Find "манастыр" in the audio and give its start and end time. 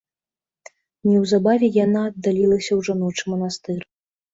3.33-3.91